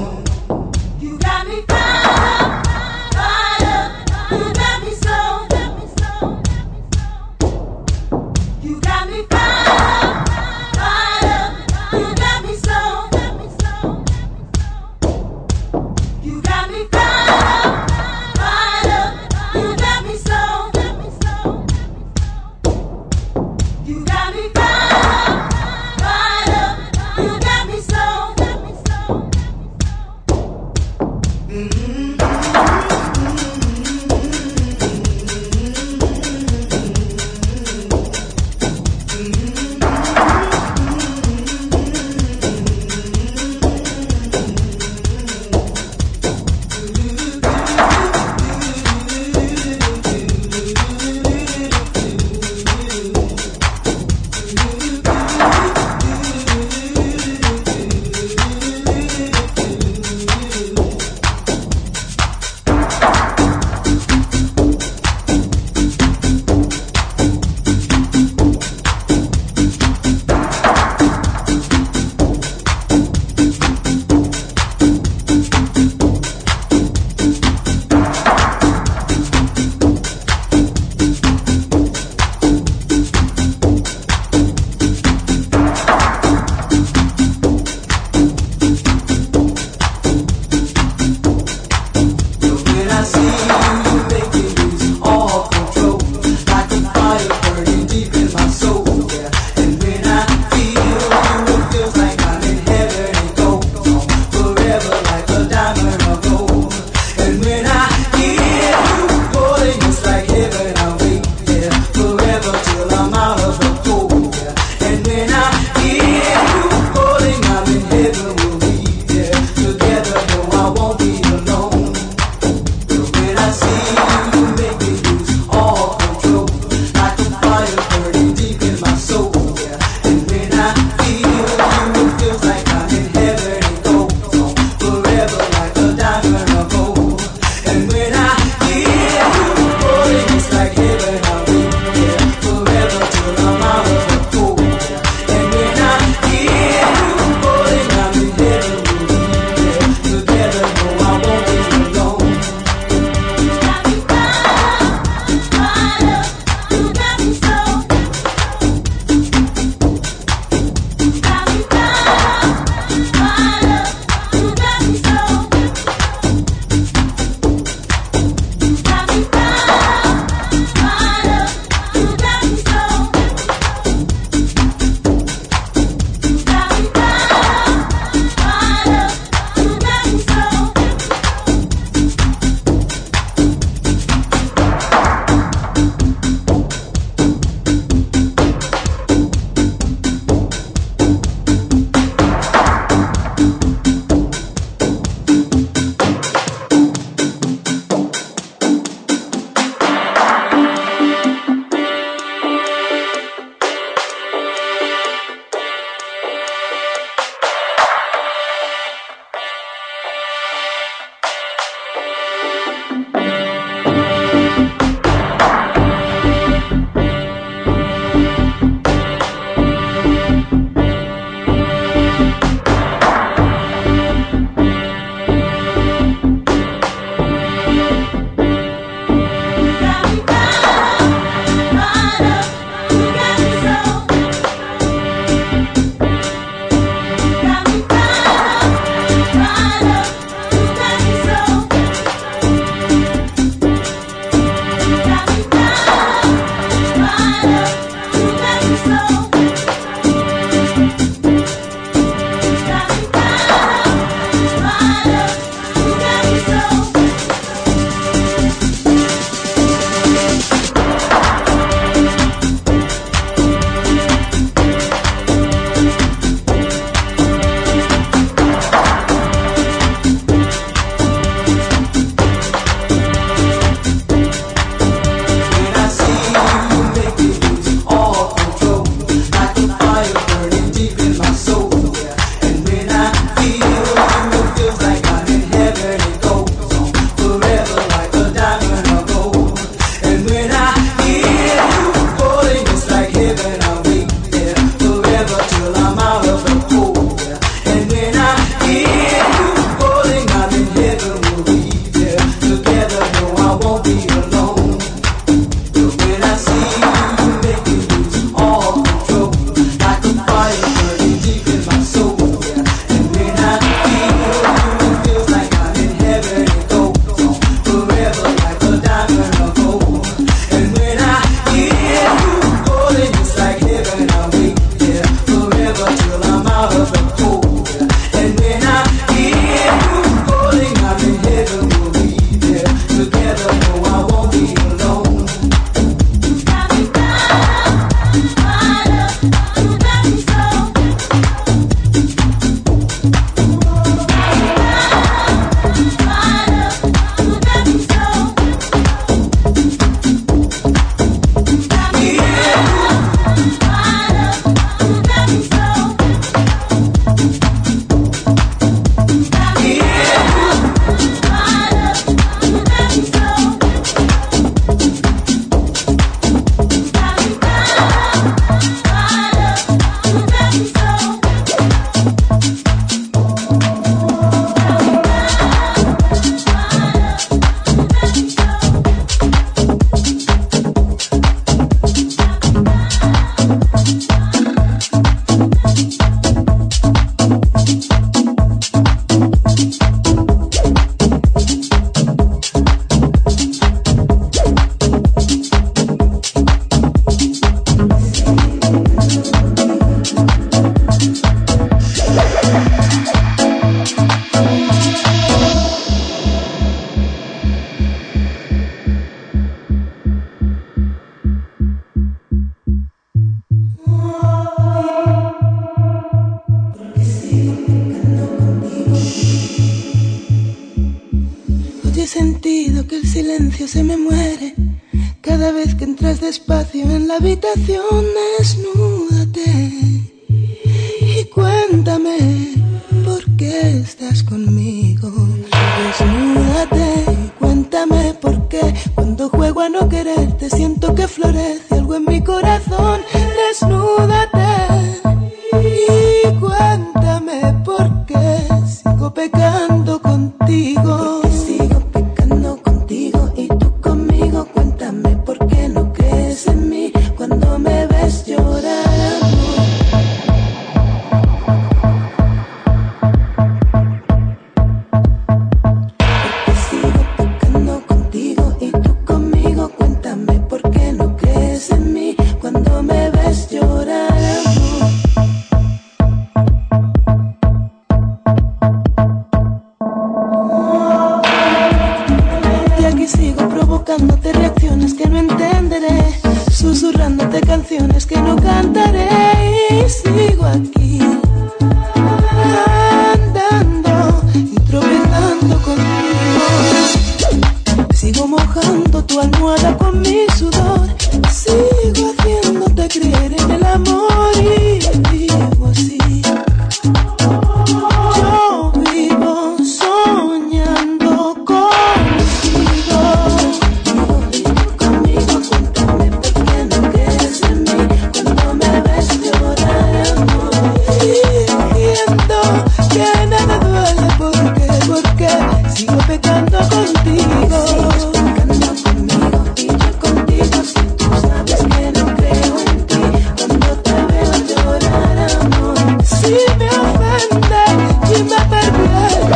Te 539.19 539.35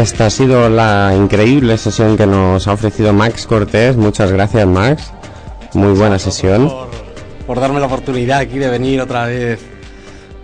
Esta 0.00 0.26
ha 0.26 0.30
sido 0.30 0.68
la 0.70 1.12
increíble 1.16 1.76
sesión 1.76 2.16
que 2.16 2.26
nos 2.26 2.66
ha 2.66 2.72
ofrecido 2.72 3.12
Max 3.12 3.46
Cortés. 3.46 3.96
Muchas 3.96 4.32
gracias, 4.32 4.66
Max. 4.66 5.12
Muy 5.74 5.92
buena 5.92 6.18
sesión. 6.18 6.68
Por, 6.68 6.88
por 7.46 7.60
darme 7.60 7.80
la 7.80 7.86
oportunidad 7.86 8.38
aquí 8.38 8.58
de 8.58 8.68
venir 8.70 9.00
otra 9.00 9.26
vez 9.26 9.60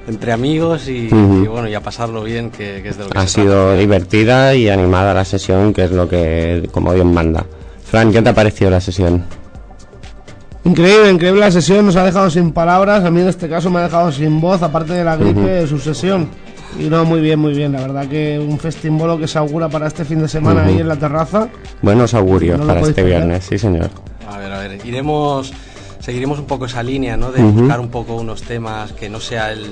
entre 0.07 0.33
amigos 0.33 0.89
y, 0.89 1.09
bueno, 1.09 1.69
y 1.69 1.75
a 1.75 1.81
pasarlo 1.81 2.23
bien, 2.23 2.51
que, 2.51 2.81
que 2.83 2.91
es 2.91 2.99
de 2.99 3.05
lo 3.05 3.11
que 3.11 3.19
Ha 3.19 3.23
se 3.27 3.41
sido 3.41 3.65
trata. 3.69 3.77
divertida 3.79 4.55
y 4.55 4.69
animada 4.69 5.15
la 5.15 5.25
sesión, 5.25 5.73
que 5.73 5.85
es 5.85 5.91
lo 5.91 6.07
que 6.09 6.69
como 6.71 6.93
Dios 6.93 7.07
manda. 7.07 7.45
Fran, 7.85 8.13
¿qué 8.13 8.21
te 8.23 8.29
ha 8.29 8.35
parecido 8.35 8.71
la 8.71 8.81
sesión? 8.81 9.25
Increíble, 10.65 11.11
increíble 11.11 11.41
la 11.41 11.51
sesión, 11.51 11.87
nos 11.87 11.97
ha 11.97 12.05
dejado 12.05 12.29
sin 12.29 12.53
palabras, 12.53 13.05
a 13.05 13.11
mí 13.11 13.21
en 13.21 13.29
este 13.29 13.49
caso 13.49 13.71
me 13.71 13.79
ha 13.81 13.85
dejado 13.85 14.13
sin 14.13 14.41
voz, 14.41 14.63
aparte 14.63 14.93
de 14.93 15.05
la 15.05 15.17
gripe 15.17 15.41
de 15.41 15.67
su 15.67 15.79
sesión. 15.79 16.29
Y 16.79 16.85
no, 16.91 17.05
muy 17.05 17.21
bien, 17.21 17.39
muy 17.39 17.55
bien, 17.55 17.73
la 17.73 17.81
verdad 17.81 18.07
que 18.07 18.39
un 18.39 18.59
festimbolo 18.59 19.19
que 19.19 19.27
se 19.27 19.39
augura 19.39 19.69
para 19.69 19.87
este 19.87 20.05
fin 20.05 20.21
de 20.21 20.29
semana 20.29 20.63
Ujú. 20.63 20.71
ahí 20.71 20.79
en 20.81 20.89
la 20.89 20.97
terraza. 20.97 21.49
Buenos 21.81 22.13
augurios 22.15 22.59
¿No 22.61 22.67
para 22.67 22.81
este 22.81 22.95
perder? 22.95 23.11
viernes, 23.19 23.45
sí 23.45 23.59
señor. 23.59 23.91
A 24.31 24.39
ver, 24.39 24.53
a 24.53 24.59
ver, 24.59 24.85
iremos, 24.87 25.53
seguiremos 26.01 26.39
un 26.39 26.45
poco 26.45 26.67
esa 26.67 26.83
línea, 26.83 27.17
¿no? 27.17 27.33
De 27.33 27.43
Ujú. 27.43 27.61
buscar 27.61 27.81
un 27.81 27.89
poco 27.89 28.17
unos 28.17 28.43
temas 28.43 28.93
que 28.93 29.09
no 29.09 29.21
sea 29.21 29.53
el 29.53 29.65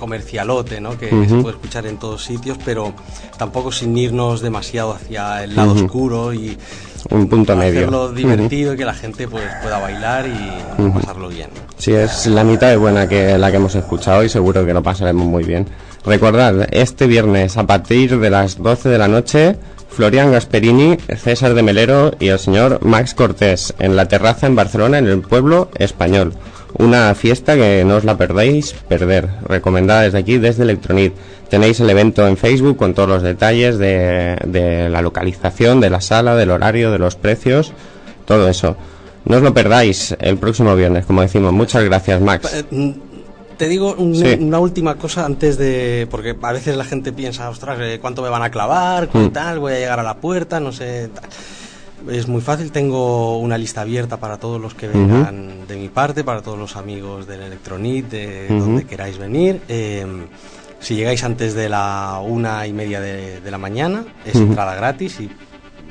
comercialote, 0.00 0.80
¿no? 0.80 0.98
Que 0.98 1.14
Ujú. 1.14 1.24
se 1.36 1.42
puede 1.42 1.54
escuchar 1.56 1.86
en 1.86 1.98
todos 1.98 2.24
sitios, 2.24 2.58
pero 2.64 2.92
tampoco 3.38 3.70
sin 3.70 3.96
irnos 3.96 4.40
demasiado 4.40 4.92
hacia 4.92 5.44
el 5.44 5.54
lado 5.54 5.72
oscuro 5.72 6.32
y 6.34 6.56
Un 7.10 7.28
punto 7.28 7.54
medio. 7.54 7.80
hacerlo 7.80 8.10
divertido 8.10 8.74
y 8.74 8.76
que 8.78 8.84
la 8.84 8.94
gente 8.94 9.28
pues 9.28 9.44
pueda 9.62 9.78
bailar 9.78 10.26
y 10.26 10.88
pasarlo 10.94 11.28
bien. 11.28 11.50
Sí, 11.76 11.92
es 11.92 12.26
la 12.26 12.42
mitad 12.44 12.68
de 12.68 12.76
buena 12.78 13.06
que 13.08 13.38
la 13.38 13.50
que 13.50 13.58
hemos 13.58 13.74
escuchado 13.74 14.24
y 14.24 14.28
seguro 14.28 14.64
que 14.66 14.72
lo 14.74 14.82
pasaremos 14.82 15.26
muy 15.26 15.44
bien. 15.44 15.66
Recordad, 16.04 16.66
este 16.70 17.06
viernes 17.06 17.56
a 17.58 17.66
partir 17.66 18.18
de 18.18 18.30
las 18.30 18.56
12 18.58 18.88
de 18.88 18.98
la 18.98 19.08
noche, 19.08 19.56
Florian 19.90 20.32
Gasperini, 20.32 20.96
César 21.16 21.52
de 21.52 21.62
Melero 21.62 22.12
y 22.18 22.28
el 22.28 22.38
señor 22.38 22.82
Max 22.82 23.12
Cortés 23.14 23.74
en 23.78 23.96
la 23.96 24.08
terraza 24.08 24.46
en 24.46 24.56
Barcelona, 24.56 24.98
en 24.98 25.06
el 25.08 25.20
pueblo 25.20 25.70
español. 25.74 26.32
Una 26.78 27.14
fiesta 27.14 27.56
que 27.56 27.84
no 27.84 27.96
os 27.96 28.04
la 28.04 28.16
perdéis 28.16 28.74
perder. 28.88 29.28
Recomendada 29.46 30.02
desde 30.02 30.18
aquí, 30.18 30.38
desde 30.38 30.62
Electronit. 30.62 31.12
Tenéis 31.50 31.80
el 31.80 31.90
evento 31.90 32.26
en 32.26 32.36
Facebook 32.36 32.76
con 32.76 32.94
todos 32.94 33.08
los 33.08 33.22
detalles 33.22 33.76
de, 33.76 34.36
de 34.46 34.88
la 34.88 35.02
localización, 35.02 35.80
de 35.80 35.90
la 35.90 36.00
sala, 36.00 36.36
del 36.36 36.50
horario, 36.50 36.92
de 36.92 36.98
los 36.98 37.16
precios, 37.16 37.72
todo 38.24 38.48
eso. 38.48 38.76
No 39.24 39.36
os 39.36 39.42
lo 39.42 39.52
perdáis 39.52 40.16
el 40.20 40.38
próximo 40.38 40.74
viernes, 40.76 41.04
como 41.04 41.22
decimos. 41.22 41.52
Muchas 41.52 41.84
gracias, 41.84 42.20
Max. 42.20 42.64
Te 43.60 43.68
digo 43.68 43.94
un- 43.98 44.16
Sí. 44.16 44.38
una 44.40 44.58
última 44.58 44.94
cosa 44.94 45.26
antes 45.26 45.58
de. 45.58 46.08
Porque 46.10 46.34
a 46.40 46.52
veces 46.52 46.76
la 46.78 46.84
gente 46.86 47.12
piensa, 47.12 47.50
ostras, 47.50 47.78
eh, 47.78 47.98
¿cuánto 48.00 48.22
me 48.22 48.30
van 48.30 48.42
a 48.42 48.50
clavar? 48.50 49.08
¿Cuánto 49.10 49.28
Mm. 49.28 49.32
tal? 49.34 49.58
Voy 49.58 49.74
a 49.74 49.78
llegar 49.78 50.00
a 50.00 50.02
la 50.02 50.14
puerta, 50.16 50.60
no 50.60 50.72
sé. 50.72 51.10
tal". 51.14 51.28
Es 52.10 52.26
muy 52.26 52.40
fácil, 52.40 52.72
tengo 52.72 53.38
una 53.38 53.58
lista 53.58 53.82
abierta 53.82 54.16
para 54.16 54.38
todos 54.38 54.58
los 54.58 54.72
que 54.72 54.88
vengan 54.88 55.66
de 55.68 55.76
mi 55.76 55.90
parte, 55.90 56.24
para 56.24 56.40
todos 56.40 56.58
los 56.58 56.74
amigos 56.76 57.26
del 57.26 57.42
Electronit, 57.42 58.08
de 58.08 58.46
Ujú. 58.48 58.58
donde 58.60 58.84
queráis 58.86 59.18
venir. 59.18 59.60
Eh, 59.68 60.06
si 60.80 60.94
llegáis 60.96 61.22
antes 61.22 61.52
de 61.52 61.68
la 61.68 62.18
una 62.26 62.66
y 62.66 62.72
media 62.72 62.98
de, 63.02 63.42
de 63.42 63.50
la 63.50 63.58
mañana, 63.58 64.06
es 64.24 64.36
Ujú. 64.36 64.44
entrada 64.44 64.74
gratis 64.74 65.20
y 65.20 65.28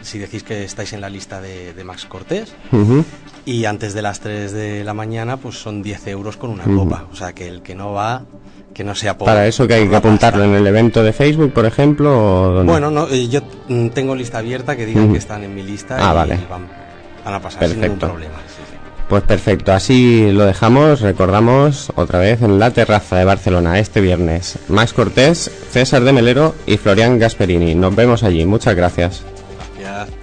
si 0.01 0.17
decís 0.17 0.41
que 0.41 0.63
estáis 0.63 0.91
en 0.93 1.01
la 1.01 1.09
lista 1.11 1.39
de, 1.39 1.75
de 1.75 1.83
Max 1.83 2.05
Cortés. 2.05 2.51
Ujú. 2.71 3.05
Y 3.51 3.65
antes 3.65 3.93
de 3.95 4.01
las 4.03 4.19
3 4.19 4.51
de 4.51 4.83
la 4.83 4.93
mañana, 4.93 5.37
pues 5.37 5.55
son 5.59 5.81
10 5.81 6.05
euros 6.07 6.37
con 6.37 6.51
una 6.51 6.63
Ujú. 6.65 6.83
copa. 6.83 7.05
O 7.11 7.15
sea, 7.15 7.33
que 7.33 7.47
el 7.47 7.61
que 7.63 7.73
no 7.73 7.93
va, 7.93 8.21
que 8.75 8.83
no 8.83 8.93
sea 8.93 9.17
por. 9.17 9.25
Para 9.25 9.47
eso 9.47 9.67
que 9.67 9.73
hay 9.73 9.87
que 9.87 9.95
apuntarlo 9.95 10.41
pasta. 10.43 10.51
en 10.55 10.61
el 10.61 10.67
evento 10.67 11.01
de 11.01 11.13
Facebook, 11.13 11.51
por 11.51 11.65
ejemplo, 11.65 12.59
o? 12.59 12.63
Bueno, 12.63 12.91
no, 12.91 13.07
eh, 13.09 13.27
yo 13.27 13.41
mm, 13.67 13.87
tengo 13.89 14.15
lista 14.15 14.37
abierta 14.37 14.75
que 14.75 14.85
digan 14.85 15.05
Ujú. 15.05 15.13
que 15.13 15.17
están 15.19 15.43
en 15.43 15.55
mi 15.55 15.63
lista 15.63 15.97
Ah, 15.99 16.11
y 16.11 16.15
vale. 16.15 16.39
van, 16.47 16.67
van 17.25 17.33
a 17.33 17.39
pasar 17.41 17.63
sin 17.67 17.81
ningún 17.81 17.97
Perfecto. 17.97 18.07
problema. 18.07 18.35
sí, 18.47 18.61
sí. 18.69 18.75
Pues 19.09 19.23
perfecto, 19.23 19.73
así 19.73 20.31
lo 20.31 20.45
dejamos, 20.45 21.01
recordamos 21.01 21.91
otra 21.95 22.19
vez 22.19 22.43
en 22.43 22.59
la 22.59 22.69
terraza 22.69 23.15
de 23.17 23.25
Barcelona 23.25 23.79
este 23.79 23.99
viernes. 24.01 24.59
Max 24.67 24.93
Cortés, 24.93 25.49
César 25.71 26.03
de 26.03 26.13
Melero 26.13 26.53
y 26.67 26.77
Florian 26.77 27.17
Gasperini. 27.17 27.73
Nos 27.73 27.95
vemos 27.95 28.21
allí, 28.21 28.45
muchas 28.45 28.75
gracias. 28.75 29.23
Gracias. 29.79 30.18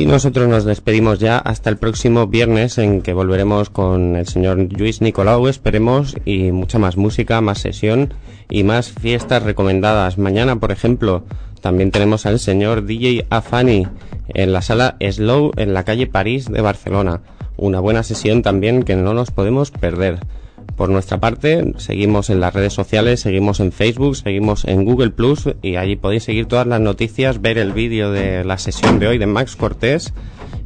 Y 0.00 0.06
nosotros 0.06 0.48
nos 0.48 0.64
despedimos 0.64 1.18
ya 1.18 1.36
hasta 1.36 1.68
el 1.68 1.76
próximo 1.76 2.26
viernes 2.26 2.78
en 2.78 3.02
que 3.02 3.12
volveremos 3.12 3.68
con 3.68 4.16
el 4.16 4.26
señor 4.26 4.72
Luis 4.72 5.02
Nicolau, 5.02 5.46
esperemos, 5.46 6.16
y 6.24 6.52
mucha 6.52 6.78
más 6.78 6.96
música, 6.96 7.42
más 7.42 7.58
sesión 7.58 8.14
y 8.48 8.64
más 8.64 8.92
fiestas 8.92 9.42
recomendadas. 9.42 10.16
Mañana, 10.16 10.56
por 10.56 10.72
ejemplo, 10.72 11.24
también 11.60 11.90
tenemos 11.90 12.24
al 12.24 12.38
señor 12.38 12.86
DJ 12.86 13.26
Afani 13.28 13.88
en 14.28 14.52
la 14.54 14.62
sala 14.62 14.96
Slow 15.06 15.52
en 15.58 15.74
la 15.74 15.84
calle 15.84 16.06
París 16.06 16.50
de 16.50 16.62
Barcelona. 16.62 17.20
Una 17.58 17.78
buena 17.78 18.02
sesión 18.02 18.40
también 18.40 18.84
que 18.84 18.96
no 18.96 19.12
nos 19.12 19.30
podemos 19.30 19.70
perder. 19.70 20.20
Por 20.80 20.88
nuestra 20.88 21.20
parte, 21.20 21.74
seguimos 21.76 22.30
en 22.30 22.40
las 22.40 22.54
redes 22.54 22.72
sociales, 22.72 23.20
seguimos 23.20 23.60
en 23.60 23.70
Facebook, 23.70 24.16
seguimos 24.16 24.64
en 24.64 24.86
Google 24.86 25.10
Plus 25.10 25.46
y 25.60 25.76
allí 25.76 25.96
podéis 25.96 26.24
seguir 26.24 26.46
todas 26.46 26.66
las 26.66 26.80
noticias, 26.80 27.42
ver 27.42 27.58
el 27.58 27.74
vídeo 27.74 28.12
de 28.12 28.44
la 28.44 28.56
sesión 28.56 28.98
de 28.98 29.06
hoy 29.06 29.18
de 29.18 29.26
Max 29.26 29.56
Cortés 29.56 30.14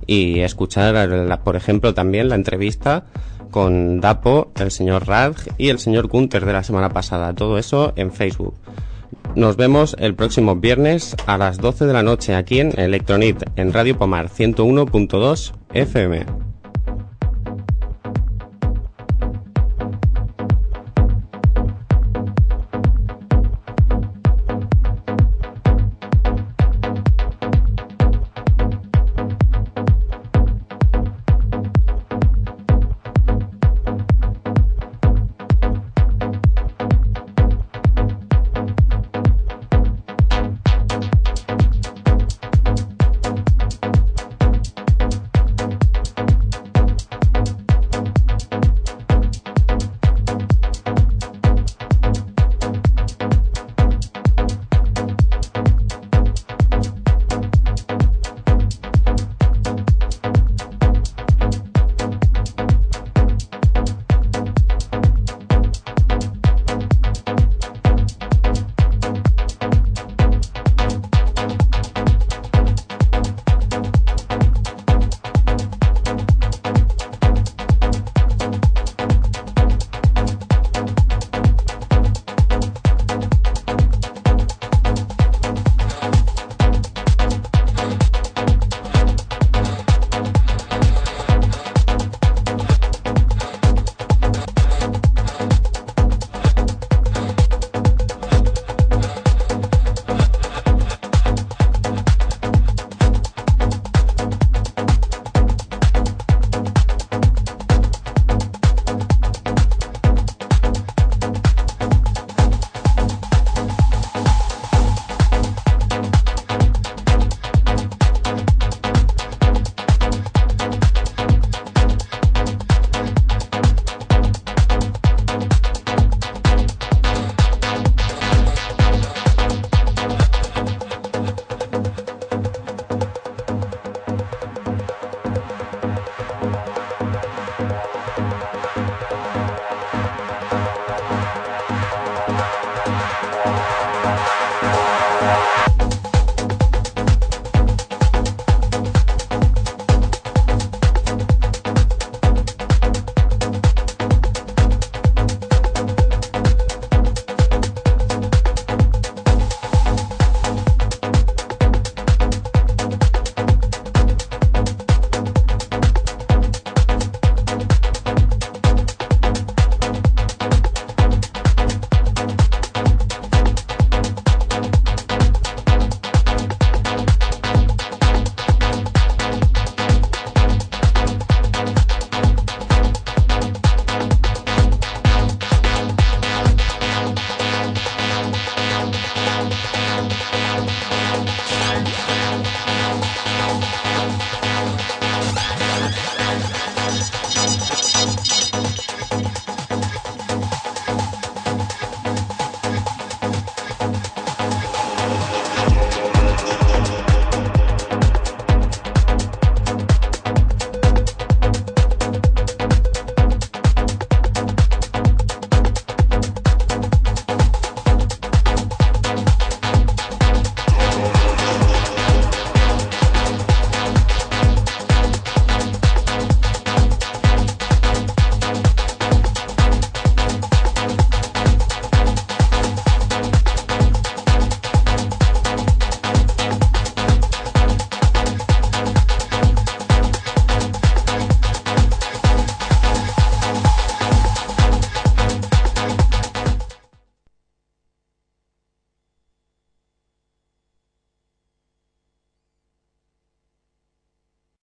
y 0.06 0.38
escuchar, 0.38 1.40
por 1.42 1.56
ejemplo, 1.56 1.94
también 1.94 2.28
la 2.28 2.36
entrevista 2.36 3.06
con 3.50 4.00
Dapo, 4.00 4.52
el 4.54 4.70
señor 4.70 5.08
Rad 5.08 5.34
y 5.58 5.70
el 5.70 5.80
señor 5.80 6.06
Gunter 6.06 6.46
de 6.46 6.52
la 6.52 6.62
semana 6.62 6.90
pasada. 6.90 7.34
Todo 7.34 7.58
eso 7.58 7.92
en 7.96 8.12
Facebook. 8.12 8.54
Nos 9.34 9.56
vemos 9.56 9.96
el 9.98 10.14
próximo 10.14 10.54
viernes 10.54 11.16
a 11.26 11.36
las 11.38 11.58
12 11.58 11.86
de 11.86 11.92
la 11.92 12.04
noche 12.04 12.36
aquí 12.36 12.60
en 12.60 12.78
Electronit, 12.78 13.42
en 13.56 13.72
Radio 13.72 13.98
Pomar 13.98 14.28
101.2 14.28 15.54
FM. 15.72 16.24